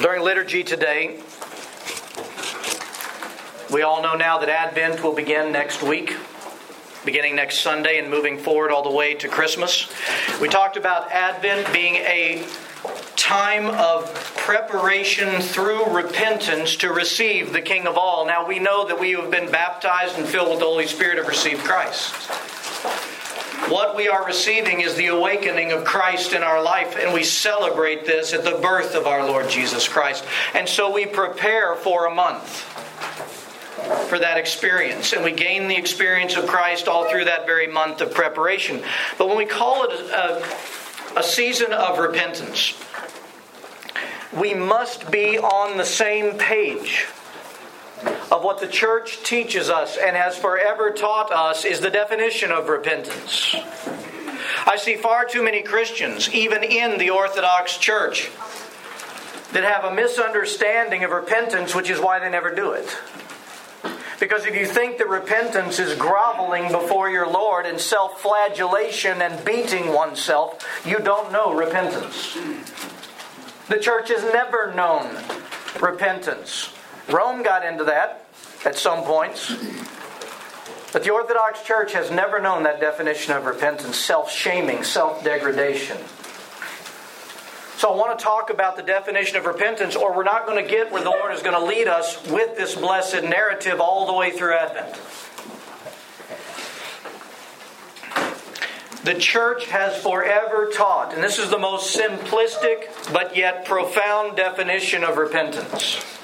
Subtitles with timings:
[0.00, 1.18] During liturgy today,
[3.72, 6.14] we all know now that Advent will begin next week,
[7.04, 9.90] beginning next Sunday and moving forward all the way to Christmas.
[10.40, 12.46] We talked about Advent being a
[13.16, 18.24] time of preparation through repentance to receive the King of all.
[18.24, 21.26] Now we know that we have been baptized and filled with the Holy Spirit have
[21.26, 22.14] received Christ.
[23.68, 28.06] What we are receiving is the awakening of Christ in our life, and we celebrate
[28.06, 30.24] this at the birth of our Lord Jesus Christ.
[30.54, 32.64] And so we prepare for a month
[34.08, 35.12] for that experience.
[35.12, 38.82] And we gain the experience of Christ all through that very month of preparation.
[39.18, 42.74] But when we call it a, a, season of repentance,
[44.34, 47.06] we must be on the same page
[48.30, 52.68] of what the church teaches us and has forever taught us is the definition of
[52.68, 53.54] repentance.
[54.66, 58.30] I see far too many Christians, even in the Orthodox Church,
[59.52, 62.96] that have a misunderstanding of repentance, which is why they never do it.
[64.20, 69.44] Because if you think that repentance is groveling before your Lord and self flagellation and
[69.44, 72.36] beating oneself, you don't know repentance.
[73.68, 75.14] The church has never known
[75.80, 76.72] repentance.
[77.08, 78.26] Rome got into that
[78.64, 79.54] at some points.
[80.92, 85.98] But the Orthodox Church has never known that definition of repentance self shaming, self degradation.
[87.76, 90.68] So I want to talk about the definition of repentance, or we're not going to
[90.68, 94.14] get where the Lord is going to lead us with this blessed narrative all the
[94.14, 94.94] way through Advent.
[99.04, 105.04] The church has forever taught, and this is the most simplistic but yet profound definition
[105.04, 106.17] of repentance.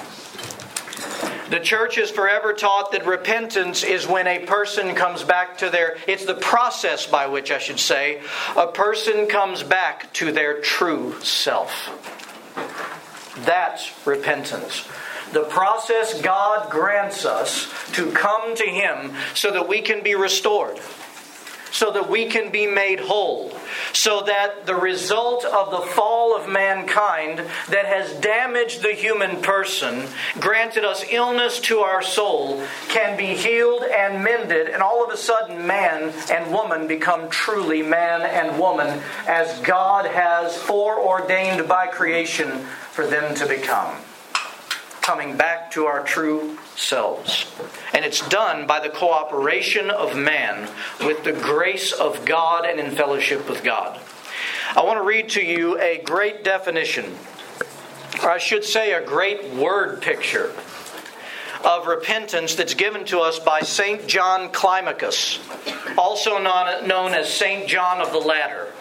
[1.55, 5.98] The church is forever taught that repentance is when a person comes back to their,
[6.08, 8.20] it's the process by which I should say,
[8.56, 11.70] a person comes back to their true self.
[13.44, 14.84] That's repentance.
[15.33, 20.80] The process God grants us to come to Him so that we can be restored
[21.74, 23.52] so that we can be made whole.
[23.92, 30.07] So that the result of the fall of mankind that has damaged the human person,
[30.39, 35.17] granted us illness to our soul, can be healed and mended, and all of a
[35.17, 42.51] sudden man and woman become truly man and woman as God has foreordained by creation
[42.92, 43.96] for them to become
[45.01, 47.46] coming back to our true selves.
[47.92, 50.70] And it's done by the cooperation of man
[51.01, 54.01] with the grace of God and in fellowship with God.
[54.77, 57.17] I want to read to you a great definition,
[58.23, 60.52] or I should say, a great word picture
[61.64, 64.07] of repentance that's given to us by St.
[64.07, 65.39] John Climacus,
[65.96, 67.67] also known as St.
[67.67, 68.73] John of the Ladder.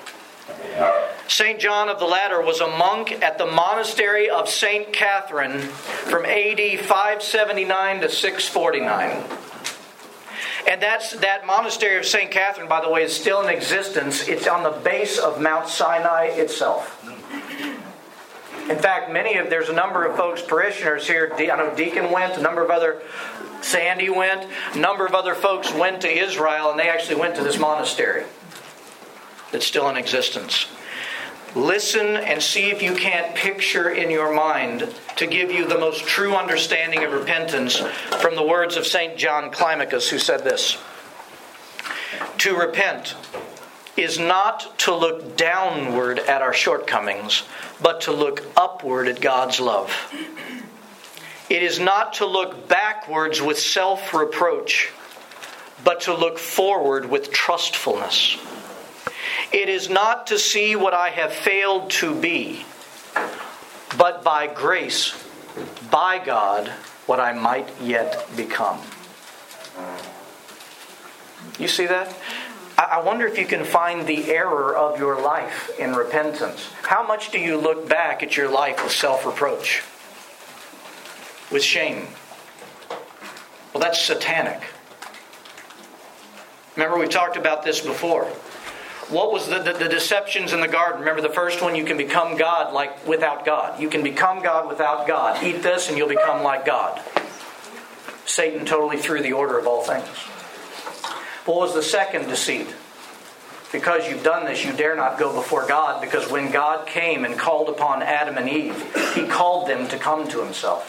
[1.28, 1.60] St.
[1.60, 4.92] John of the Ladder was a monk at the monastery of St.
[4.94, 9.24] Catherine from AD 579 to 649.
[10.68, 12.32] And that's that monastery of St.
[12.32, 14.28] Catherine, by the way, is still in existence.
[14.28, 17.00] It's on the base of Mount Sinai itself.
[18.70, 21.34] In fact, many of there's a number of folks, parishioners here.
[21.38, 23.02] I know Deacon went, a number of other,
[23.62, 27.44] Sandy went, a number of other folks went to Israel, and they actually went to
[27.44, 28.24] this monastery
[29.54, 30.68] that's still in existence.
[31.56, 36.06] Listen and see if you can't picture in your mind to give you the most
[36.06, 37.78] true understanding of repentance
[38.22, 39.18] from the words of St.
[39.18, 40.78] John Climacus, who said this
[42.40, 43.16] To repent
[43.96, 47.44] is not to look downward at our shortcomings,
[47.80, 49.94] but to look upward at God's love.
[51.52, 54.92] It is not to look backwards with self reproach,
[55.84, 58.38] but to look forward with trustfulness.
[59.54, 62.66] It is not to see what I have failed to be,
[64.00, 65.14] but by grace,
[65.92, 66.70] by God,
[67.06, 68.82] what I might yet become.
[71.60, 72.18] You see that?
[72.80, 76.68] I wonder if you can find the error of your life in repentance.
[76.82, 79.84] How much do you look back at your life with self reproach?
[81.52, 82.08] With shame?
[83.72, 84.64] Well, that's satanic.
[86.76, 88.28] Remember, we talked about this before.
[89.10, 91.02] What was the, the, the, deceptions in the garden?
[91.02, 91.76] Remember the first one?
[91.76, 93.80] You can become God like without God.
[93.80, 95.44] You can become God without God.
[95.44, 97.02] Eat this and you'll become like God.
[98.26, 100.08] Satan totally threw the order of all things.
[101.46, 102.74] What was the second deceit?
[103.74, 107.38] Because you've done this, you dare not go before God, because when God came and
[107.38, 108.76] called upon Adam and Eve,
[109.16, 110.88] he called them to come to himself.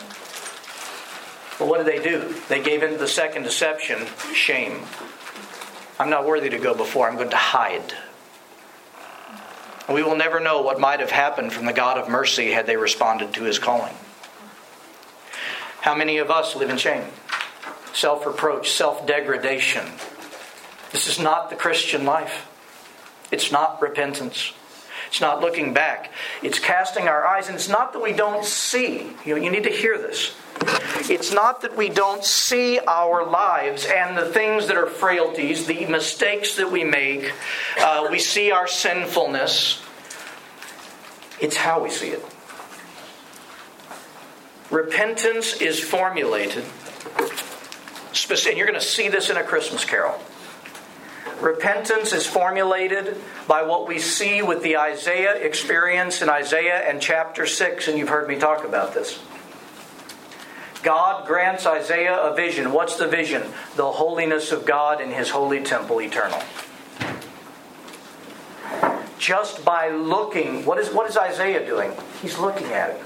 [1.59, 2.35] But what did they do?
[2.49, 4.83] They gave in to the second deception shame.
[5.99, 7.95] I'm not worthy to go before, I'm going to hide.
[9.89, 12.77] We will never know what might have happened from the God of mercy had they
[12.77, 13.95] responded to his calling.
[15.81, 17.05] How many of us live in shame?
[17.93, 19.87] Self reproach, self degradation.
[20.93, 22.51] This is not the Christian life.
[23.31, 24.53] It's not repentance.
[25.15, 26.11] It's not looking back.
[26.43, 29.13] It's casting our eyes, and it's not that we don't see.
[29.25, 30.35] You, know, you need to hear this.
[31.09, 35.87] It's not that we don't see our lives and the things that are frailties, the
[35.87, 37.33] mistakes that we make.
[37.79, 39.81] Uh, we see our sinfulness.
[41.41, 42.27] It's how we see it.
[44.69, 50.21] Repentance is formulated, and you're going to see this in a Christmas carol.
[51.45, 57.45] Repentance is formulated by what we see with the Isaiah experience in Isaiah and chapter
[57.45, 59.21] 6, and you've heard me talk about this.
[60.83, 62.73] God grants Isaiah a vision.
[62.73, 63.43] What's the vision?
[63.77, 66.41] The holiness of God in his holy temple eternal.
[69.19, 71.93] Just by looking, what is, what is Isaiah doing?
[72.23, 73.03] He's looking at it.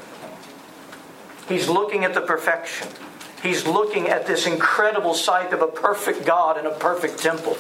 [1.48, 2.86] He's looking at the perfection.
[3.42, 7.56] He's looking at this incredible sight of a perfect God in a perfect temple.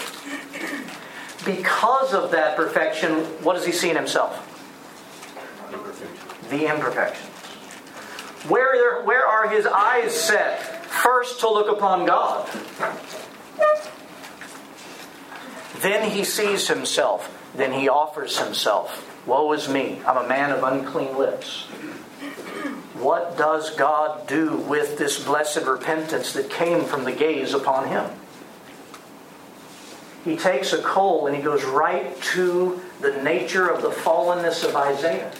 [1.44, 4.44] Because of that perfection, what does he see in himself?
[6.50, 7.28] The imperfections.
[8.48, 10.84] Where, where are his eyes set?
[10.86, 12.48] First to look upon God.
[15.80, 17.34] Then he sees himself.
[17.54, 19.04] Then he offers himself.
[19.26, 20.00] Woe is me.
[20.06, 21.64] I'm a man of unclean lips.
[22.94, 28.10] What does God do with this blessed repentance that came from the gaze upon him?
[30.24, 34.74] He takes a coal and he goes right to the nature of the fallenness of
[34.74, 35.32] Isaiah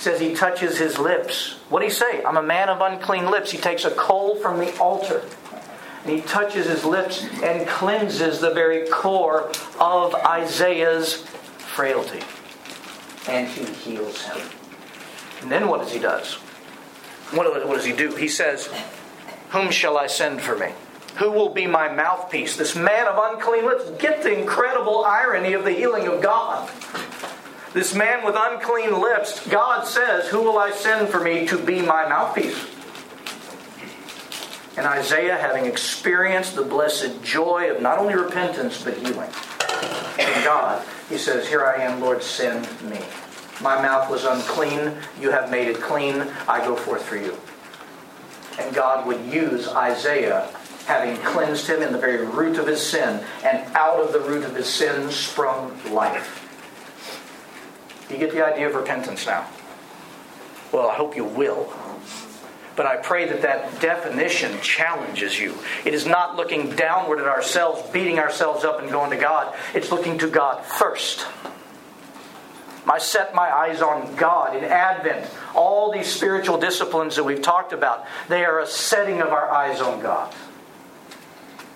[0.00, 1.56] says he touches his lips.
[1.68, 2.24] What do he say?
[2.24, 3.50] I'm a man of unclean lips.
[3.50, 5.22] He takes a coal from the altar
[6.04, 11.16] and he touches his lips and cleanses the very core of Isaiah's
[11.58, 12.22] frailty.
[13.28, 14.38] And he heals him.
[15.42, 16.34] And then what does he does?
[17.32, 18.16] What, what does he do?
[18.16, 18.70] He says,
[19.50, 20.72] Whom shall I send for me?
[21.20, 22.56] Who will be my mouthpiece?
[22.56, 23.90] This man of unclean lips.
[23.98, 26.68] Get the incredible irony of the healing of God.
[27.74, 31.82] This man with unclean lips, God says, Who will I send for me to be
[31.82, 32.66] my mouthpiece?
[34.78, 39.30] And Isaiah, having experienced the blessed joy of not only repentance but healing
[40.18, 42.98] in God, he says, Here I am, Lord, send me.
[43.60, 47.36] My mouth was unclean, you have made it clean, I go forth for you.
[48.58, 50.48] And God would use Isaiah,
[50.90, 54.42] having cleansed him in the very root of his sin, and out of the root
[54.42, 56.48] of his sin sprung life.
[58.10, 59.48] You get the idea of repentance now?
[60.72, 61.72] Well, I hope you will.
[62.74, 65.54] But I pray that that definition challenges you.
[65.84, 69.54] It is not looking downward at ourselves, beating ourselves up, and going to God.
[69.74, 71.24] It's looking to God first.
[72.88, 75.30] I set my eyes on God in Advent.
[75.54, 79.80] All these spiritual disciplines that we've talked about, they are a setting of our eyes
[79.80, 80.34] on God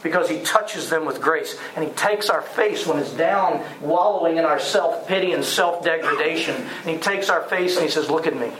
[0.04, 1.58] because he touches them with grace.
[1.74, 5.82] And he takes our face when it's down, wallowing in our self pity and self
[5.82, 6.54] degradation.
[6.54, 8.52] And he takes our face and he says, Look at me.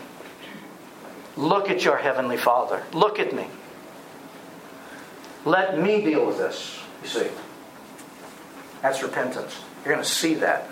[1.37, 2.82] Look at your heavenly Father.
[2.93, 3.46] Look at me.
[5.44, 6.81] Let me deal with this.
[7.02, 7.29] You see.
[8.82, 9.61] That's repentance.
[9.85, 10.69] You're going to see that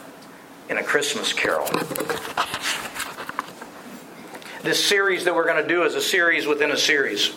[0.69, 1.67] in a Christmas carol.
[4.63, 7.35] This series that we're going to do is a series within a series.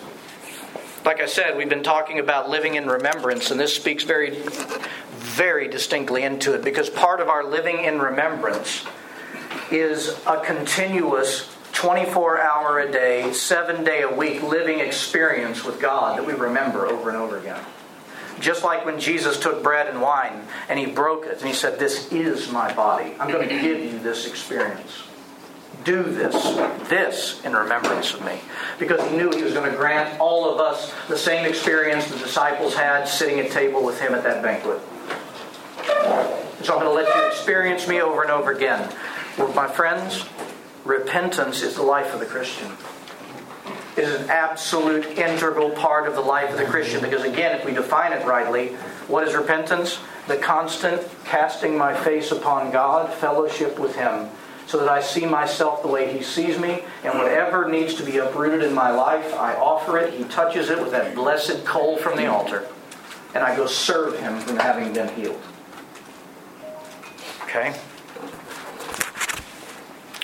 [1.06, 4.40] Like I said, we've been talking about living in remembrance, and this speaks very,
[5.12, 8.84] very distinctly into it because part of our living in remembrance
[9.70, 16.18] is a continuous 24 hour a day, seven day a week living experience with God
[16.18, 17.64] that we remember over and over again.
[18.40, 21.78] Just like when Jesus took bread and wine and he broke it and he said,
[21.78, 23.14] This is my body.
[23.20, 25.04] I'm going to give you this experience
[25.84, 26.34] do this,
[26.90, 28.40] this in remembrance of me.
[28.80, 32.18] Because he knew he was going to grant all of us the same experience the
[32.18, 34.82] disciples had sitting at table with him at that banquet.
[36.64, 38.92] So I'm going to let you experience me over and over again.
[39.38, 40.26] Well, my friends,
[40.84, 42.72] repentance is the life of the Christian.
[43.96, 47.66] It is an absolute integral part of the life of the Christian because, again, if
[47.66, 48.70] we define it rightly,
[49.08, 50.00] what is repentance?
[50.28, 54.30] The constant casting my face upon God, fellowship with Him,
[54.68, 58.18] so that I see myself the way He sees me, and whatever needs to be
[58.18, 60.14] uprooted in my life, I offer it.
[60.14, 62.68] He touches it with that blessed coal from the altar,
[63.34, 65.42] and I go serve Him from having been healed.
[67.44, 67.72] Okay?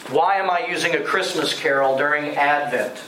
[0.09, 3.01] Why am I using a Christmas carol during Advent?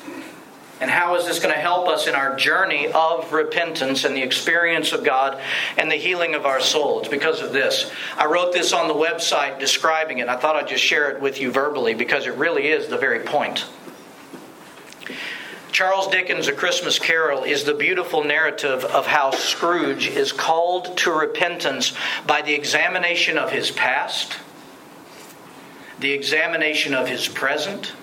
[0.83, 4.21] And how is this going to help us in our journey of repentance and the
[4.21, 5.41] experience of God
[5.77, 6.99] and the healing of our soul?
[6.99, 7.89] It's because of this.
[8.17, 10.27] I wrote this on the website describing it.
[10.27, 13.21] I thought I'd just share it with you verbally because it really is the very
[13.21, 13.65] point.
[15.71, 21.11] Charles Dickens' A Christmas Carol is the beautiful narrative of how Scrooge is called to
[21.11, 21.93] repentance
[22.27, 24.33] by the examination of his past,
[26.01, 27.93] the examination of his present,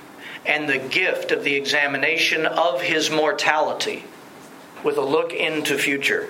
[0.46, 4.04] and the gift of the examination of his mortality
[4.84, 6.28] with a look into future.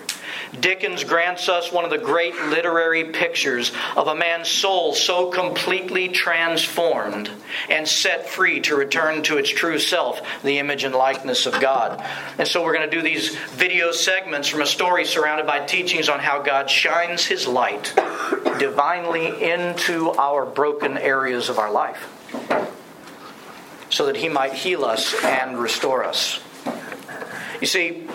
[0.58, 6.08] Dickens grants us one of the great literary pictures of a man's soul so completely
[6.08, 7.30] transformed
[7.68, 12.04] and set free to return to its true self, the image and likeness of God.
[12.38, 16.08] And so we're going to do these video segments from a story surrounded by teachings
[16.08, 17.94] on how God shines his light
[18.58, 22.08] divinely into our broken areas of our life
[23.90, 26.40] so that he might heal us and restore us.
[27.60, 28.06] You see,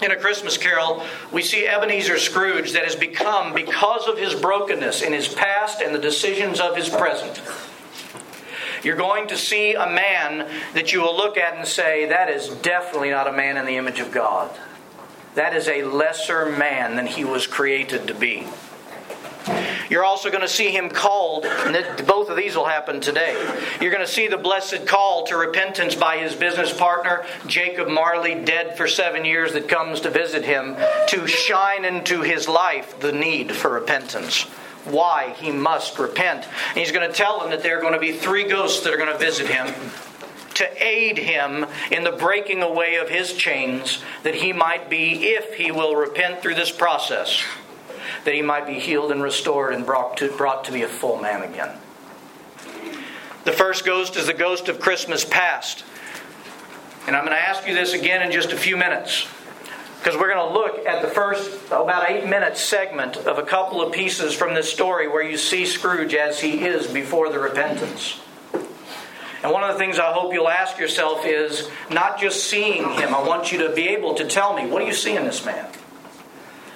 [0.00, 5.02] in A Christmas Carol, we see Ebenezer Scrooge that has become, because of his brokenness
[5.02, 7.42] in his past and the decisions of his present,
[8.84, 12.48] you're going to see a man that you will look at and say, that is
[12.48, 14.56] definitely not a man in the image of God.
[15.34, 18.46] That is a lesser man than he was created to be.
[19.90, 23.34] You're also going to see him called, and both of these will happen today.
[23.80, 28.34] You're going to see the blessed call to repentance by his business partner, Jacob Marley,
[28.44, 30.76] dead for seven years, that comes to visit him
[31.08, 34.42] to shine into his life the need for repentance.
[34.84, 36.46] Why he must repent.
[36.68, 38.92] And he's going to tell him that there are going to be three ghosts that
[38.92, 39.74] are going to visit him
[40.54, 45.54] to aid him in the breaking away of his chains, that he might be, if
[45.54, 47.40] he will repent through this process,
[48.24, 51.18] that he might be healed and restored and brought to, brought to be a full
[51.20, 51.76] man again.
[53.44, 55.84] The first ghost is the ghost of Christmas past.
[57.06, 59.26] And I'm going to ask you this again in just a few minutes.
[59.98, 63.82] Because we're going to look at the first about eight minute segment of a couple
[63.82, 68.20] of pieces from this story where you see Scrooge as he is before the repentance.
[69.42, 73.14] And one of the things I hope you'll ask yourself is not just seeing him,
[73.14, 75.44] I want you to be able to tell me, what do you see in this
[75.44, 75.66] man?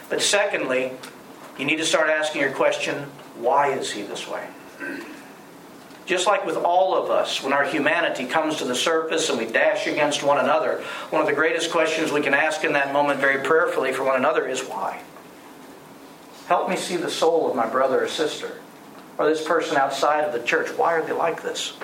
[0.08, 0.92] But secondly,
[1.58, 3.06] you need to start asking your question
[3.36, 4.46] why is he this way?
[6.04, 9.46] Just like with all of us, when our humanity comes to the surface and we
[9.46, 13.20] dash against one another, one of the greatest questions we can ask in that moment
[13.20, 15.00] very prayerfully for one another is why?
[16.46, 18.58] Help me see the soul of my brother or sister,
[19.16, 20.76] or this person outside of the church.
[20.76, 21.74] Why are they like this?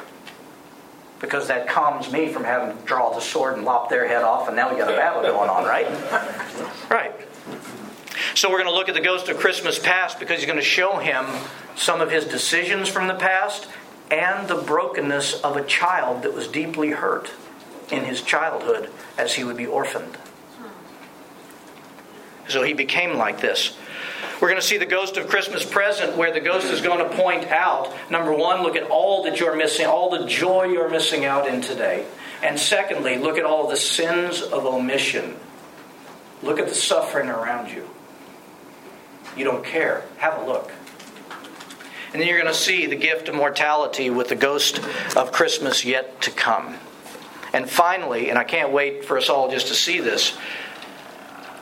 [1.20, 4.48] Because that calms me from having to draw the sword and lop their head off,
[4.48, 5.86] and now we got a battle going on, right?
[6.90, 7.12] Right.
[8.38, 10.64] So we're going to look at the ghost of Christmas past because he's going to
[10.64, 11.26] show him
[11.74, 13.66] some of his decisions from the past
[14.12, 17.32] and the brokenness of a child that was deeply hurt
[17.90, 20.16] in his childhood as he would be orphaned.
[22.46, 23.76] So he became like this.
[24.40, 27.16] We're going to see the ghost of Christmas present, where the ghost is going to
[27.16, 31.24] point out number one, look at all that you're missing, all the joy you're missing
[31.24, 32.06] out in today.
[32.44, 35.34] And secondly, look at all the sins of omission.
[36.44, 37.90] Look at the suffering around you.
[39.36, 40.04] You don't care.
[40.18, 40.72] Have a look.
[42.12, 44.80] And then you're going to see the gift of mortality with the ghost
[45.16, 46.76] of Christmas yet to come.
[47.52, 50.36] And finally, and I can't wait for us all just to see this,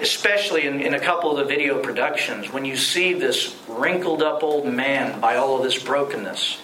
[0.01, 4.43] especially in, in a couple of the video productions, when you see this wrinkled up
[4.43, 6.61] old man by all of this brokenness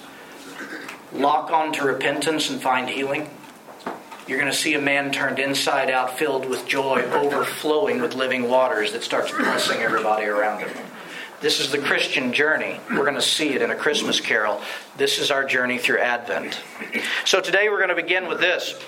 [1.12, 3.28] lock on to repentance and find healing,
[4.26, 8.48] you're going to see a man turned inside out, filled with joy, overflowing with living
[8.48, 10.70] waters that starts blessing everybody around him.
[11.42, 12.78] This is the Christian journey.
[12.88, 14.60] We're going to see it in a Christmas carol.
[14.96, 16.60] This is our journey through Advent.
[17.24, 18.80] So today we're going to begin with this.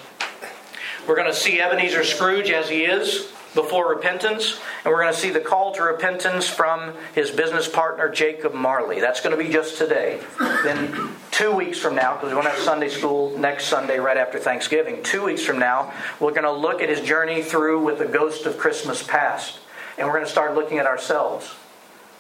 [1.08, 5.18] We're going to see Ebenezer Scrooge as he is before repentance, and we're going to
[5.18, 9.00] see the call to repentance from his business partner, Jacob Marley.
[9.00, 10.20] That's going to be just today.
[10.38, 14.38] Then, two weeks from now, because we won't have Sunday school next Sunday right after
[14.38, 18.06] Thanksgiving, two weeks from now, we're going to look at his journey through with the
[18.06, 19.58] ghost of Christmas past.
[19.98, 21.52] And we're going to start looking at ourselves.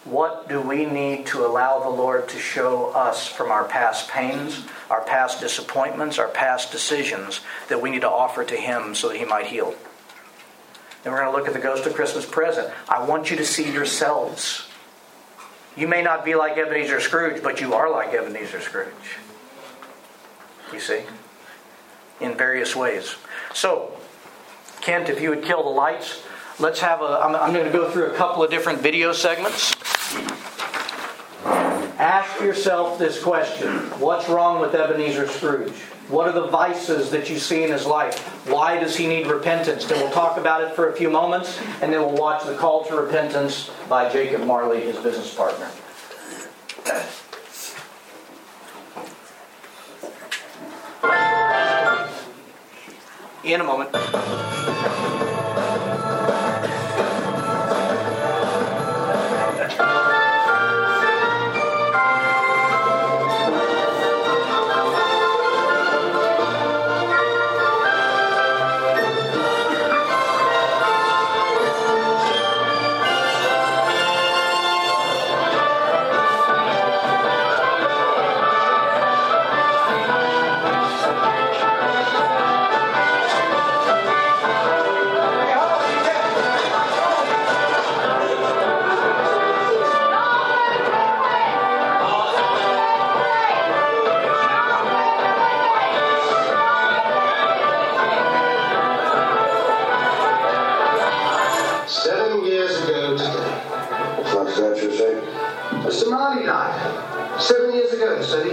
[0.04, 4.62] What do we need to allow the Lord to show us from our past pains,
[4.90, 9.16] our past disappointments, our past decisions that we need to offer to Him so that
[9.16, 9.74] He might heal?
[11.02, 12.70] Then we're going to look at the ghost of Christmas present.
[12.88, 14.68] I want you to see yourselves.
[15.74, 18.88] You may not be like Ebenezer Scrooge, but you are like Ebenezer Scrooge.
[20.72, 21.02] You see?
[22.20, 23.16] In various ways.
[23.54, 23.96] So,
[24.82, 26.22] Kent, if you would kill the lights,
[26.58, 27.20] let's have a.
[27.22, 29.73] I'm, I'm going to go through a couple of different video segments.
[31.98, 33.68] Ask yourself this question
[34.00, 35.72] What's wrong with Ebenezer Scrooge?
[36.08, 38.18] What are the vices that you see in his life?
[38.46, 39.86] Why does he need repentance?
[39.86, 42.84] Then we'll talk about it for a few moments, and then we'll watch The Call
[42.86, 45.70] to Repentance by Jacob Marley, his business partner.
[53.44, 54.53] In a moment.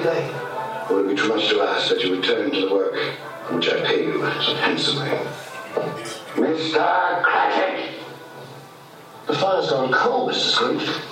[0.01, 0.33] Very day.
[0.89, 2.95] Would it be too much to ask that you return to the work
[3.47, 5.09] for which I pay you so handsomely?
[6.35, 7.23] Mr.
[7.23, 7.99] Cratchit!
[9.27, 10.49] The fire's gone cold, Mr.
[10.49, 11.10] Scrooge.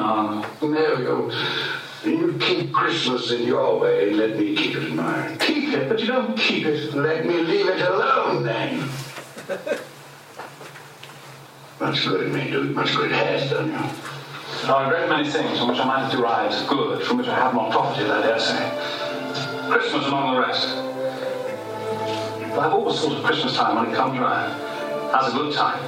[0.00, 1.30] Come now, There we go.
[2.04, 5.36] You keep Christmas in your way and let me keep it in mine.
[5.38, 6.94] Keep it, but you don't keep it.
[6.94, 8.88] Let me leave it alone then.
[11.80, 13.78] much good it may do, much good it has done you.
[14.62, 17.28] There are a great many things from which I might have derived good, from which
[17.28, 18.70] I have not profited, I dare say.
[19.70, 20.66] Christmas among the rest.
[22.50, 24.60] But I've always thought of Christmas time when it comes round
[25.14, 25.82] as a good time,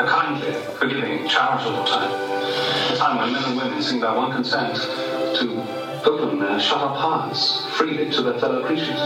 [0.00, 2.71] a kindly, forgiving, charitable time.
[2.90, 6.96] A time when men and women seem by one consent to open their shut up
[6.96, 9.00] hearts freely to their fellow creatures.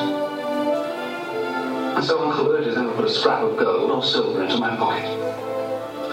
[1.96, 5.10] And so Uncle them to put a scrap of gold or silver into my pocket.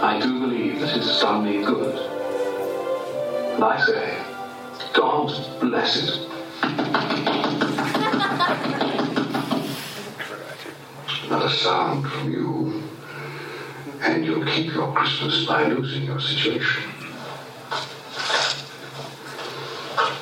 [0.03, 1.95] I do believe that it has done me good.
[3.55, 4.17] And I say,
[4.93, 6.29] God bless it.
[11.29, 12.83] Not a sound from you.
[14.01, 16.92] And you'll keep your Christmas by losing your situation.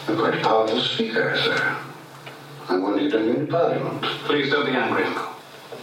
[0.08, 1.78] You're quite powerful speaker, sir.
[2.70, 4.02] I wonder you go into Parliament.
[4.26, 5.36] Please don't be angry, Uncle.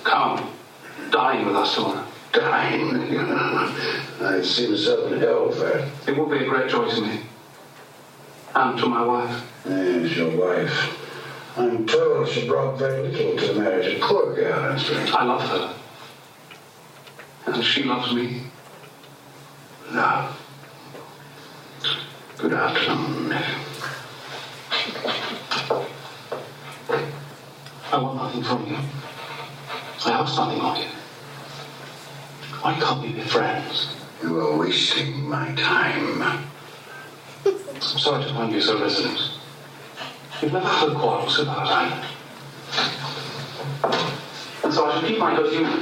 [0.04, 0.50] Come,
[1.10, 2.04] dine with us tomorrow.
[2.32, 2.96] Dine.
[4.20, 6.18] I'd see myself in hell for it.
[6.18, 7.20] Would be a great joy to me.
[8.54, 9.44] And to my wife.
[9.66, 11.04] Yes, your wife.
[11.56, 13.96] I'm told she brought very little to the marriage.
[13.96, 15.14] A poor girl, I'm.
[15.14, 15.74] I love her.
[17.46, 18.42] And she loves me.
[19.90, 20.40] Love.
[22.38, 23.67] Good afternoon.
[27.90, 28.76] I want nothing from you.
[30.06, 30.84] I ask nothing of you.
[32.60, 33.94] Why can't we be friends?
[34.22, 36.22] You are wasting my time.
[37.44, 39.30] I'm sorry to find you so resolute.
[40.42, 42.04] We've never had a quarrel so far, right?
[44.64, 45.78] And so I shall keep my good humour.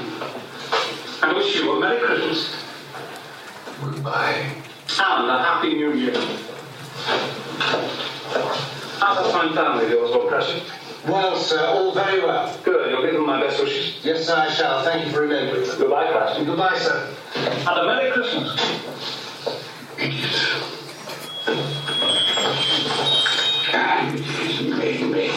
[1.22, 2.64] And wish you a Merry Christmas.
[3.80, 4.52] Goodbye.
[4.98, 6.14] And a Happy New Year.
[8.98, 10.62] How's that fine family of yours, Lord Crescent?
[11.06, 12.59] Well, sir, all very well.
[12.64, 14.02] Good, you'll give them my best wishes.
[14.02, 14.82] Yes, sir, I shall.
[14.85, 15.78] Thank you for remembering them.
[15.78, 16.46] Goodbye, Crescent.
[16.46, 17.14] Goodbye, sir.
[17.37, 18.56] And a Merry Christmas.
[23.74, 25.30] And he's made me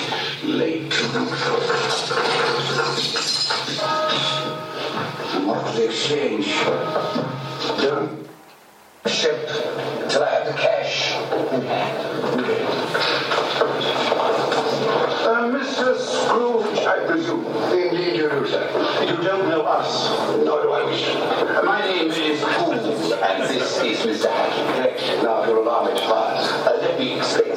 [0.44, 0.94] late.
[5.34, 6.48] And what was the exchange?
[7.82, 8.29] Done.
[9.06, 9.48] Shipped
[10.12, 11.14] till I have the cash
[11.54, 11.98] in hand.
[15.22, 15.98] Uh, Mr.
[15.98, 17.46] Scrooge, I presume.
[17.72, 18.68] Indeed you do, sir.
[19.06, 20.10] You don't know us.
[20.44, 21.64] Nor do I wish to.
[21.64, 24.30] My name is Poole, and this is Mr.
[24.30, 25.24] Hackett.
[25.24, 26.52] Now allow me to pass.
[26.68, 27.52] Uh, let me explain.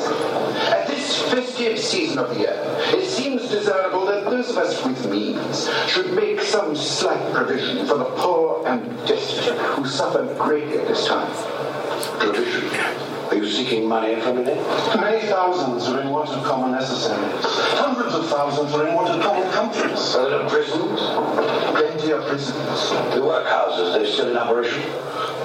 [0.73, 2.63] At this festive season of the year,
[2.95, 7.99] it seems desirable that those of us with means should make some slight provision for
[7.99, 9.59] the poor and destitute
[9.93, 11.31] who suffer greatly at this time.
[12.19, 12.69] Provision.
[13.29, 14.45] Are you seeking money from me?
[14.45, 17.45] Many thousands are in want of common necessaries.
[17.79, 20.15] Hundreds of thousands are in want of common comforts.
[20.15, 21.01] Are there prisons?
[21.77, 22.91] Plenty of prisons.
[23.15, 24.83] The workhouses, they're still in operation?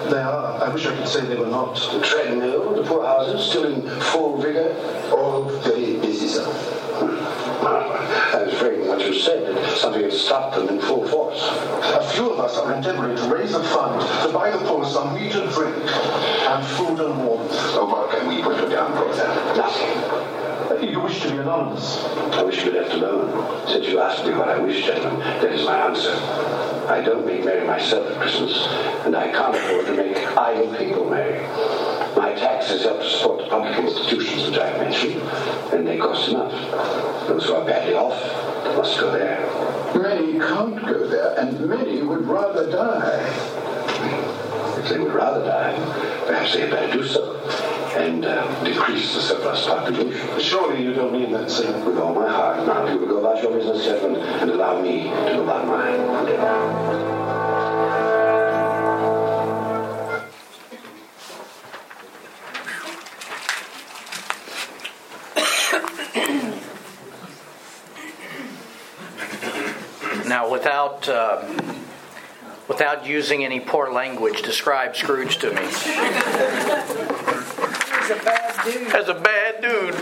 [0.09, 0.63] They are.
[0.63, 1.75] I wish I could say they were not.
[1.75, 4.75] The treadmill, the poorhouses, still in full vigor?
[5.11, 6.45] All very busy, sir.
[8.67, 11.41] I was afraid from what you said that something had stopped them in full force.
[11.41, 15.15] A few of us are endeavoring to raise a fund to buy the poor some
[15.15, 17.51] meat and drink, and food and warmth.
[17.53, 19.55] Oh, what can we put you down for that?
[19.55, 20.89] Nothing.
[20.89, 22.03] You wish to be anonymous.
[22.33, 23.67] I wish to be left alone.
[23.67, 26.13] Since you asked me what I wish, gentlemen, that is my answer.
[26.87, 28.67] I don't make merry myself at Christmas,
[29.05, 31.39] and I can't afford to make idle people merry.
[32.17, 35.21] My taxes help to support the public institutions which I have mentioned,
[35.71, 36.51] and they cost enough.
[37.27, 38.19] Those who are badly off
[38.75, 39.45] must go there.
[39.95, 43.21] Many can't go there, and many would rather die.
[44.79, 45.75] If they would rather die,
[46.25, 47.39] perhaps they had better do so,
[47.95, 50.39] and uh, decrease the surplus population.
[50.39, 51.71] Surely you don't mean that, sir.
[51.85, 52.65] With all my heart.
[52.65, 57.16] Now, you will go about your business, gentlemen, and allow me to go about mine.
[71.07, 71.73] Without uh,
[72.67, 75.61] without using any poor language, describe Scrooge to me.
[75.61, 75.85] He's
[78.11, 78.87] a bad dude.
[78.93, 79.95] As a bad dude.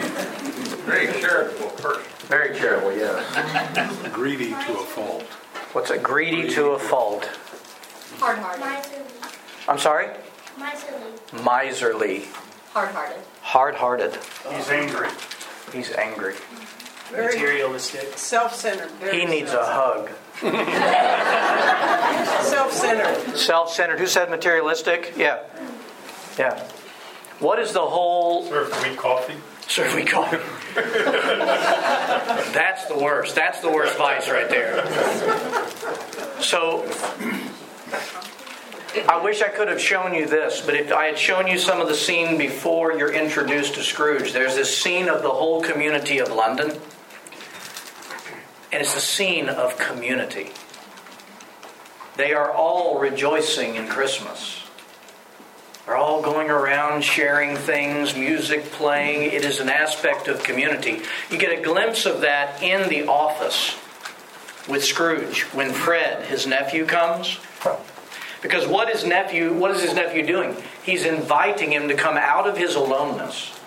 [0.84, 2.04] Very charitable person.
[2.28, 4.12] Very charitable, yes.
[4.14, 5.24] Greedy to a fault.
[5.74, 7.26] What's a greedy to a fault?
[8.20, 9.02] Hard-hearted.
[9.68, 10.08] I'm sorry?
[10.58, 11.44] Miserly.
[11.44, 12.26] Miserly.
[12.72, 13.22] Hard-hearted.
[13.42, 14.18] Hard-hearted.
[14.52, 15.10] He's angry.
[15.74, 16.36] He's angry.
[17.12, 18.18] Very Materialistic.
[18.18, 18.92] self-centered.
[19.14, 20.10] He needs a hug.
[22.44, 23.38] Self-centered.
[23.38, 24.00] Self-centered.
[24.00, 25.14] Who said materialistic?
[25.18, 25.40] Yeah.
[26.38, 26.64] Yeah.
[27.40, 29.36] What is the whole Serve weak coffee.
[29.68, 30.38] Serve we coffee.
[32.54, 33.36] That's the worst.
[33.36, 34.86] That's the worst vice right there.
[36.42, 36.84] So,
[39.10, 41.82] I wish I could have shown you this, but if I had shown you some
[41.82, 46.20] of the scene before you're introduced to Scrooge, there's this scene of the whole community
[46.20, 46.80] of London,
[48.76, 50.50] and it's a scene of community.
[52.18, 54.64] They are all rejoicing in Christmas.
[55.86, 59.32] They're all going around sharing things, music playing.
[59.32, 61.04] It is an aspect of community.
[61.32, 63.78] You get a glimpse of that in the office
[64.68, 67.40] with Scrooge when Fred, his nephew, comes.
[68.42, 70.54] Because what is nephew what is his nephew doing?
[70.84, 73.58] He's inviting him to come out of his aloneness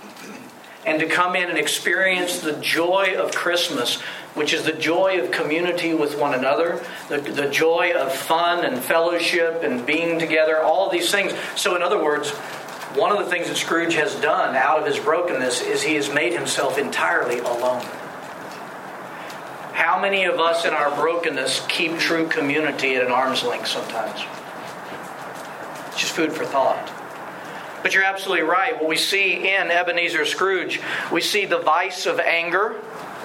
[0.89, 4.01] and to come in and experience the joy of Christmas,
[4.35, 8.83] which is the joy of community with one another, the, the joy of fun and
[8.83, 11.35] fellowship and being together, all of these things.
[11.57, 12.31] So, in other words,
[12.97, 16.13] one of the things that Scrooge has done out of his brokenness is he has
[16.13, 17.85] made himself entirely alone.
[19.75, 24.21] How many of us in our brokenness keep true community at an arm's length sometimes?
[25.89, 26.98] It's just food for thought.
[27.83, 28.75] But you're absolutely right.
[28.75, 30.81] What we see in Ebenezer Scrooge,
[31.13, 32.75] we see the vice of anger.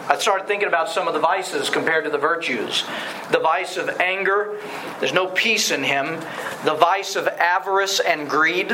[0.07, 2.83] I started thinking about some of the vices compared to the virtues.
[3.31, 4.59] The vice of anger,
[4.99, 6.19] there's no peace in him.
[6.65, 8.71] The vice of avarice and greed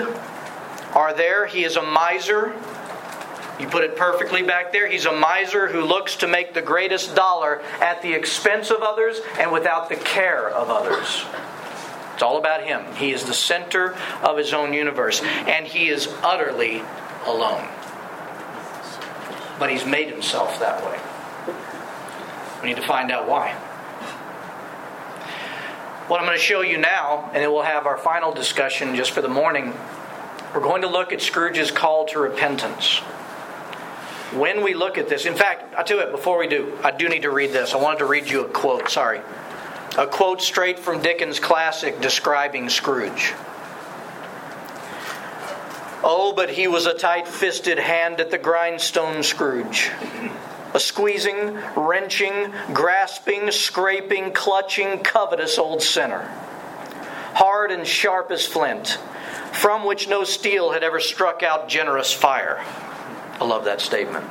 [0.95, 1.45] are there.
[1.45, 2.55] He is a miser.
[3.59, 4.87] You put it perfectly back there.
[4.89, 9.19] He's a miser who looks to make the greatest dollar at the expense of others
[9.37, 11.25] and without the care of others.
[12.19, 12.83] It's all about him.
[12.95, 16.83] He is the center of his own universe, and he is utterly
[17.25, 17.65] alone.
[19.57, 20.99] but he's made himself that way.
[22.61, 23.53] We need to find out why.
[26.09, 29.11] What I'm going to show you now, and then we'll have our final discussion just
[29.11, 29.73] for the morning,
[30.53, 32.97] we're going to look at Scrooge's call to repentance.
[34.35, 36.91] When we look at this, in fact, I'll tell you what, before we do, I
[36.91, 37.73] do need to read this.
[37.73, 39.21] I wanted to read you a quote, sorry.
[39.97, 43.33] A quote straight from Dickens' classic describing Scrooge.
[46.01, 49.91] Oh, but he was a tight fisted hand at the grindstone, Scrooge.
[50.73, 56.21] A squeezing, wrenching, grasping, scraping, clutching, covetous old sinner.
[57.33, 58.99] Hard and sharp as flint,
[59.51, 62.63] from which no steel had ever struck out generous fire.
[63.41, 64.25] I love that statement.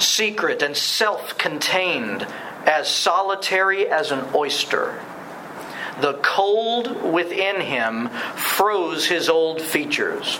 [0.00, 2.26] Secret and self contained,
[2.66, 5.00] as solitary as an oyster.
[6.00, 10.38] The cold within him froze his old features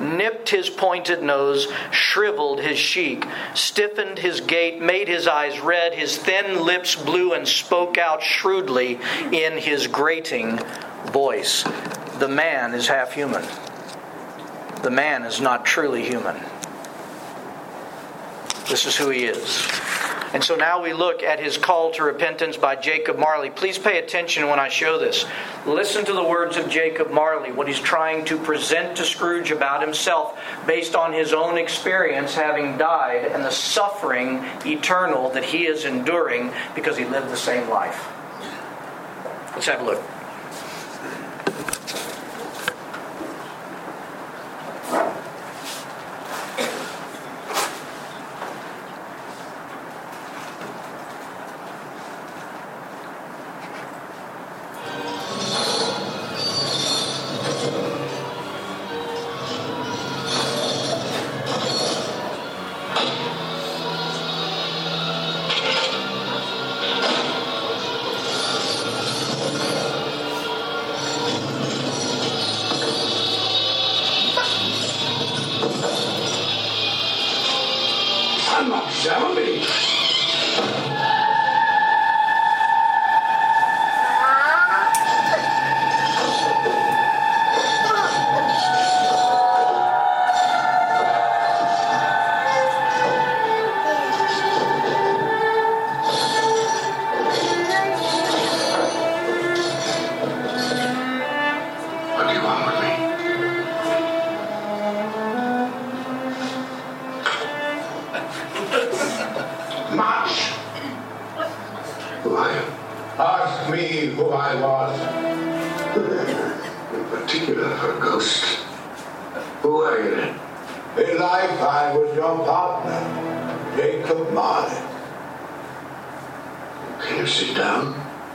[0.00, 6.16] nipped his pointed nose, shriveled his cheek, stiffened his gait, made his eyes red, his
[6.16, 8.98] thin lips blue, and spoke out shrewdly
[9.32, 10.58] in his grating
[11.06, 11.64] voice.
[12.18, 13.44] The man is half human.
[14.82, 16.36] The man is not truly human.
[18.68, 19.68] This is who he is.
[20.34, 23.50] And so now we look at his call to repentance by Jacob Marley.
[23.50, 25.26] Please pay attention when I show this.
[25.64, 29.80] Listen to the words of Jacob Marley, what he's trying to present to Scrooge about
[29.80, 35.84] himself based on his own experience having died and the suffering eternal that he is
[35.84, 38.08] enduring because he lived the same life.
[39.52, 40.02] Let's have a look.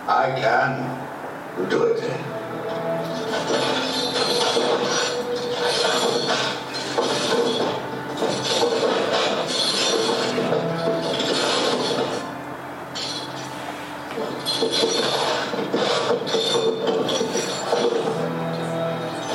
[0.09, 1.69] I can.
[1.69, 2.01] Do it.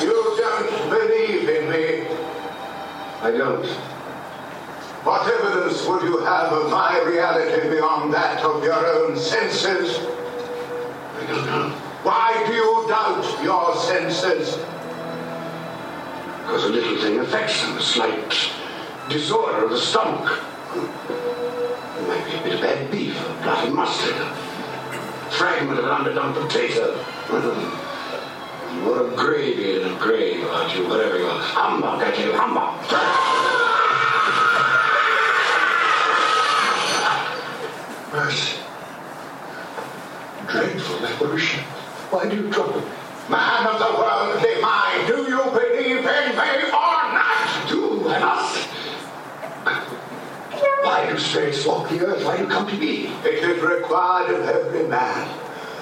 [0.03, 2.09] You don't believe in me.
[3.23, 3.65] I don't.
[5.05, 10.14] What evidence would you have of my reality beyond that of your own senses?
[12.05, 14.59] Why do you doubt your senses?
[16.43, 18.51] Because a little thing affects them, a slight
[19.09, 20.39] disorder of the stomach.
[20.75, 25.87] It might be a bit of bad beef, a blot of mustard, a fragment of
[25.87, 26.95] an underdone potato.
[28.85, 30.89] What a gravy in a grave, aren't you?
[30.89, 31.41] Whatever you are.
[31.41, 32.75] Humbug, I tell you, humbug.
[38.13, 38.59] Mercy.
[40.49, 41.65] Dreadful apparition.
[42.15, 42.81] Why do you trouble?
[43.29, 47.69] Man of the worldly mind, do you believe in me or not?
[47.69, 48.57] Do and us?
[50.85, 52.25] Why do spirits walk the earth?
[52.25, 53.07] Why do you come to me?
[53.25, 55.29] It is required of every man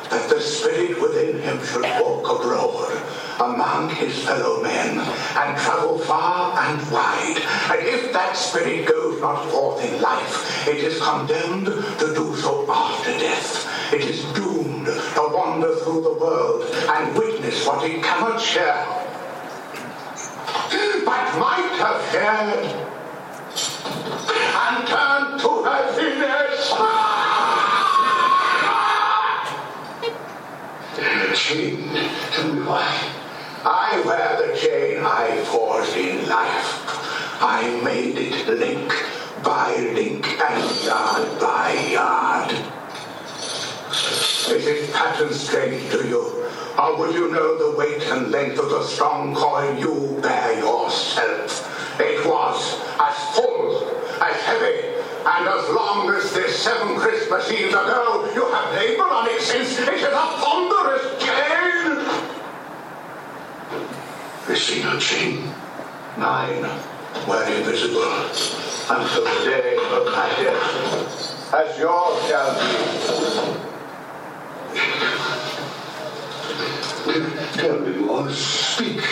[0.08, 3.02] that the spirit within him should walk abroad
[3.38, 7.42] among his fellow men and travel far and wide.
[7.72, 12.64] And if that spirit goes not forth in life, it is condemned to do so
[12.72, 13.92] after death.
[13.92, 14.24] It is
[15.52, 18.86] wander through the world and witness what it cannot share,
[21.04, 22.64] but might have shared
[24.64, 26.72] and turn to happiness.
[30.96, 31.90] The chain,
[32.32, 33.12] tell me why.
[33.64, 37.42] I wear the chain I forged in life.
[37.42, 38.90] I made it link
[39.44, 42.81] by link and yard by yard.
[44.48, 46.48] Is it pattern strange to you?
[46.78, 52.00] Or would you know the weight and length of the strong coil you bear yourself?
[52.00, 53.88] It was as full,
[54.20, 54.88] as heavy,
[55.24, 59.78] and as long as this seven Christmas Eves ago, you have labored on it since
[59.78, 62.02] it is a ponderous chain.
[64.48, 65.54] You see no chain?
[66.16, 66.62] Mine
[67.28, 68.02] were invisible
[68.90, 73.71] until the day of my death, as yours shall be.
[77.12, 78.30] Tell me more.
[78.30, 79.02] Speak.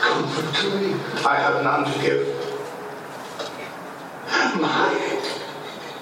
[0.00, 0.94] Comfort to me.
[1.26, 2.26] I have none to give.
[4.58, 5.20] My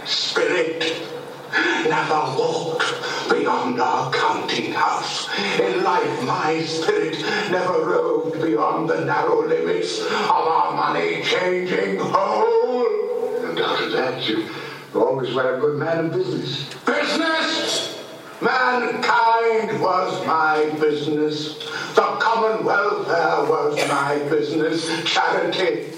[0.04, 0.80] spirit
[1.88, 2.84] never walked
[3.28, 5.28] beyond our counting house.
[5.58, 12.86] In life, my spirit never roved beyond the narrow limits of our money changing hole.
[13.56, 14.28] Doubt of that.
[14.28, 14.48] You
[14.94, 16.72] always were a good man of business.
[16.84, 17.41] Business?
[18.42, 21.59] Mankind was my business.
[21.94, 24.85] The common welfare was my business.
[25.05, 25.92] Charity.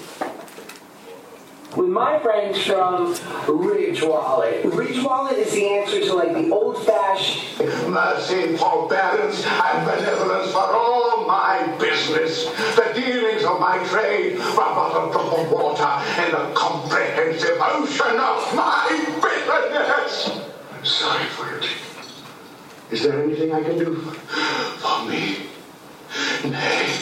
[1.74, 3.16] With my friends from
[3.48, 4.62] Ridge Wallet.
[4.66, 10.70] Ridge Wallet is the answer to like the old fashioned mercy, forbearance, and benevolence for
[10.70, 12.44] all my business.
[12.76, 18.20] The dealings of my trade were but a drop of water in the comprehensive ocean
[18.20, 20.30] of my bitterness.
[20.74, 21.93] I'm sorry for it.
[22.90, 25.38] Is there anything I can do for me?
[26.44, 27.00] Nay,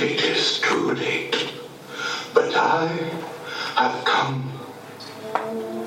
[0.00, 1.52] it is too late.
[2.34, 2.86] But I
[3.76, 4.52] have come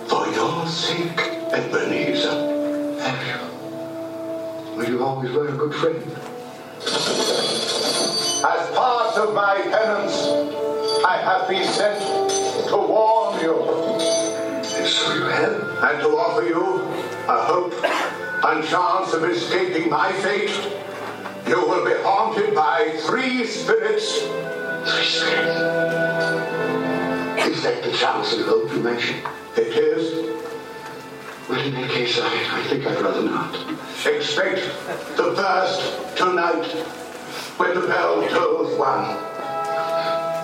[0.08, 1.20] for your sake,
[1.54, 3.00] Ebenezer.
[3.02, 4.76] Have you?
[4.76, 6.04] Well, you always were a good friend.
[8.46, 10.18] As part of my penance,
[11.06, 12.00] I have been sent
[12.70, 13.56] to warn you.
[14.76, 15.62] And so you have?
[15.84, 16.64] And to offer you
[17.28, 17.74] a hope
[18.44, 20.52] and chance of escaping my fate.
[21.48, 24.20] You will be haunted by three spirits.
[24.20, 25.62] Three spirits?
[27.48, 29.22] Is that the chance of hope you mentioned?
[29.56, 30.38] It is.
[31.50, 33.56] Well, in that case, I, I think I'd rather not.
[34.06, 34.62] Expect
[35.16, 36.66] the first tonight
[37.58, 39.18] when the bell tolls one.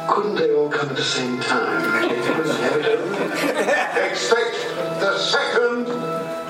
[0.07, 2.09] Couldn't they all come at the same time?
[4.09, 4.55] Expect
[4.99, 5.87] the second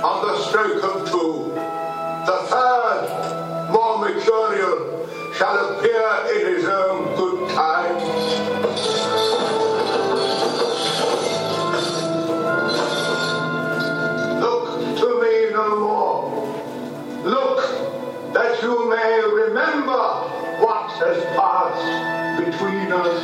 [0.03, 1.02] on the stroke of
[5.43, 7.95] shall appear in his own good time.
[14.39, 14.65] Look
[14.99, 16.21] to me no more.
[17.25, 17.60] Look
[18.34, 20.03] that you may remember
[20.63, 23.19] what has passed between us.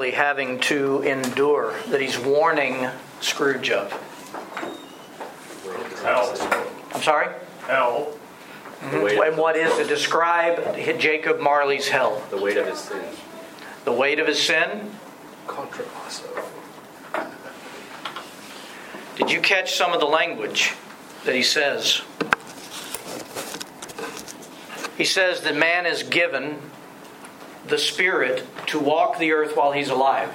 [0.00, 2.88] Jacob Marley having to endure that he's warning
[3.20, 3.92] Scrooge of?
[6.02, 6.34] Hell.
[6.94, 7.34] I'm sorry?
[7.66, 8.14] Hell.
[8.80, 9.88] And what is it?
[9.88, 12.22] Describe Jacob Marley's hell.
[12.30, 13.04] The weight of his sin.
[13.84, 14.90] The weight of his sin?
[15.46, 16.44] Contrapasso.
[19.16, 20.72] Did you catch some of the language
[21.26, 22.00] that he says?
[24.96, 26.69] He says that man is given
[27.70, 30.32] the Spirit to walk the earth while he's alive.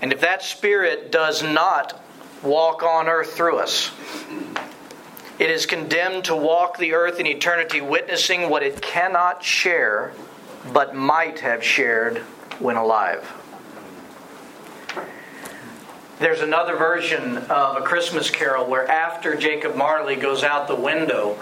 [0.00, 2.00] And if that Spirit does not
[2.42, 3.90] walk on earth through us,
[5.38, 10.12] it is condemned to walk the earth in eternity, witnessing what it cannot share,
[10.72, 12.18] but might have shared
[12.58, 13.26] when alive.
[16.18, 21.38] There's another version of A Christmas Carol where after Jacob Marley goes out the window,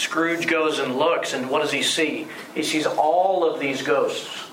[0.00, 2.26] Scrooge goes and looks, and what does he see?
[2.54, 4.46] He sees all of these ghosts.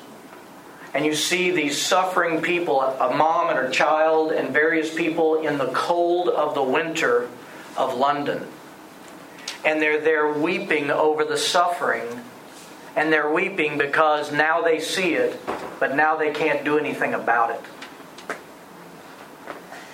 [0.93, 5.57] and you see these suffering people, a mom and her child, and various people in
[5.57, 7.29] the cold of the winter
[7.77, 8.47] of London.
[9.63, 12.07] And they're there weeping over the suffering,
[12.95, 15.39] and they're weeping because now they see it,
[15.79, 18.37] but now they can't do anything about it.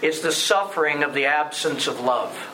[0.02, 2.53] It's the suffering of the absence of love.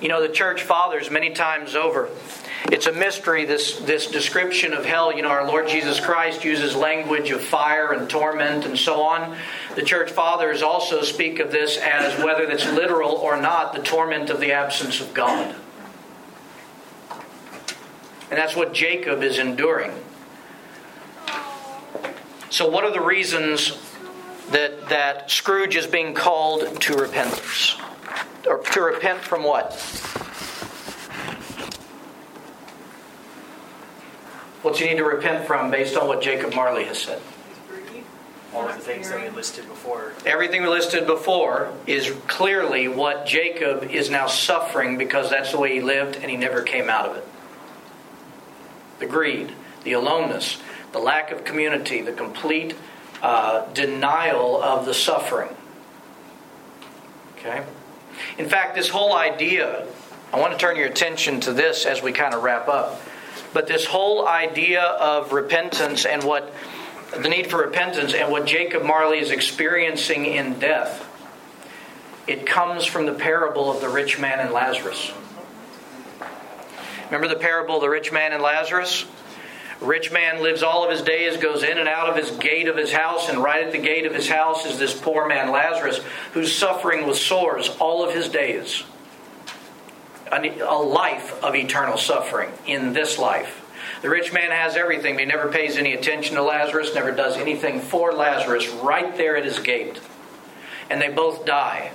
[0.00, 2.08] You know, the church fathers, many times over,
[2.70, 5.14] it's a mystery, this, this description of hell.
[5.14, 9.36] You know, our Lord Jesus Christ uses language of fire and torment and so on.
[9.76, 14.30] The church fathers also speak of this as, whether that's literal or not, the torment
[14.30, 15.54] of the absence of God.
[18.30, 19.92] And that's what Jacob is enduring.
[22.50, 23.76] So, what are the reasons
[24.50, 27.76] that, that Scrooge is being called to repentance?
[28.46, 29.72] Or to repent from what?
[34.62, 37.20] What you need to repent from based on what Jacob Marley has said?
[38.54, 40.12] All of the things that we listed before.
[40.24, 45.74] Everything we listed before is clearly what Jacob is now suffering because that's the way
[45.74, 47.26] he lived and he never came out of it.
[49.00, 50.58] The greed, the aloneness,
[50.92, 52.76] the lack of community, the complete
[53.22, 55.54] uh, denial of the suffering.
[57.36, 57.64] Okay?
[58.38, 59.86] In fact, this whole idea,
[60.32, 63.00] I want to turn your attention to this as we kind of wrap up.
[63.52, 66.52] But this whole idea of repentance and what
[67.16, 71.08] the need for repentance and what Jacob Marley is experiencing in death,
[72.26, 75.12] it comes from the parable of the rich man and Lazarus.
[77.06, 79.04] Remember the parable of the rich man and Lazarus?
[79.84, 82.76] Rich man lives all of his days, goes in and out of his gate of
[82.76, 86.00] his house, and right at the gate of his house is this poor man, Lazarus,
[86.32, 88.84] who's suffering with sores all of his days.
[90.32, 93.60] A life of eternal suffering in this life.
[94.02, 97.36] The rich man has everything, but he never pays any attention to Lazarus, never does
[97.36, 100.00] anything for Lazarus right there at his gate.
[100.90, 101.92] And they both die.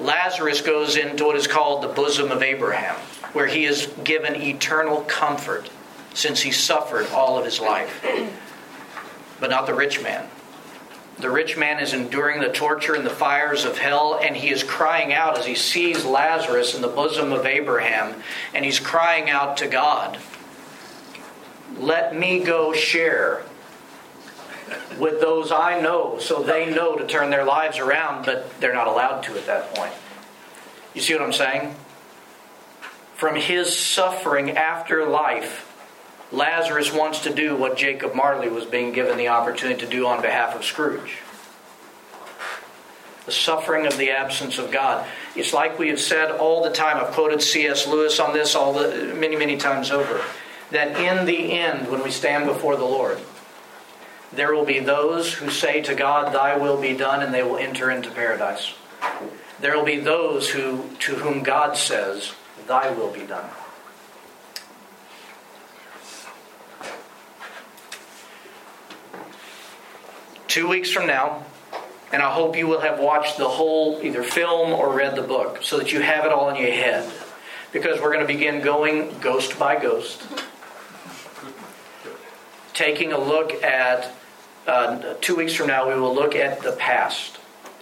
[0.00, 2.96] Lazarus goes into what is called the bosom of Abraham,
[3.32, 5.70] where he is given eternal comfort
[6.16, 8.02] since he suffered all of his life.
[9.38, 10.26] But not the rich man.
[11.18, 14.62] The rich man is enduring the torture and the fires of hell, and he is
[14.62, 18.22] crying out as he sees Lazarus in the bosom of Abraham,
[18.54, 20.18] and he's crying out to God,
[21.76, 23.42] Let me go share
[24.98, 28.86] with those I know so they know to turn their lives around, but they're not
[28.86, 29.92] allowed to at that point.
[30.94, 31.74] You see what I'm saying?
[33.14, 35.65] From his suffering after life,
[36.32, 40.22] Lazarus wants to do what Jacob Marley was being given the opportunity to do on
[40.22, 41.18] behalf of Scrooge.
[43.26, 45.06] The suffering of the absence of God.
[45.34, 46.96] It's like we have said all the time.
[46.96, 47.86] I've quoted C.S.
[47.86, 50.22] Lewis on this all the, many, many times over.
[50.70, 53.18] That in the end, when we stand before the Lord,
[54.32, 57.56] there will be those who say to God, Thy will be done, and they will
[57.56, 58.74] enter into paradise.
[59.60, 62.32] There will be those who, to whom God says,
[62.66, 63.48] Thy will be done.
[70.56, 71.44] Two weeks from now,
[72.14, 75.58] and I hope you will have watched the whole either film or read the book
[75.60, 77.12] so that you have it all in your head.
[77.72, 80.26] Because we're going to begin going ghost by ghost,
[82.72, 84.14] taking a look at,
[84.66, 87.36] uh, two weeks from now, we will look at the past.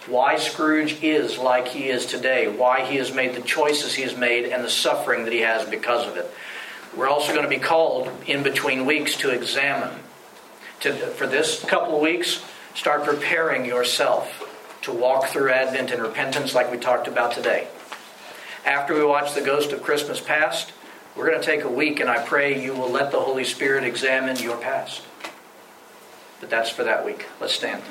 [0.09, 4.17] Why Scrooge is like he is today, why he has made the choices he has
[4.17, 6.29] made, and the suffering that he has because of it.
[6.97, 9.97] We're also going to be called in between weeks to examine.
[10.81, 12.45] To, for this couple of weeks,
[12.75, 14.51] Start preparing yourself
[14.83, 17.69] to walk through Advent and repentance like we talked about today.
[18.67, 20.73] After we watch The Ghost of Christmas Past,
[21.15, 23.85] we're going to take a week and I pray you will let the Holy Spirit
[23.85, 25.03] examine your past.
[26.41, 27.27] But that's for that week.
[27.41, 27.83] Let's stand.